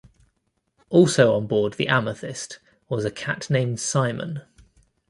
Also 0.89 1.35
onboard 1.35 1.73
the 1.73 1.87
"Amethyst" 1.87 2.57
was 2.89 3.05
a 3.05 3.11
cat 3.11 3.51
named 3.51 3.79
Simon. 3.79 4.41